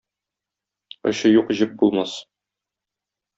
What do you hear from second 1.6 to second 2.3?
булмас.